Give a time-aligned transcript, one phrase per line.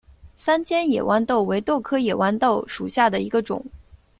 [0.35, 3.63] 三尖野豌豆为豆科野豌豆属下的一个种。